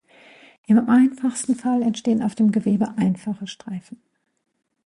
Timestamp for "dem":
2.33-2.51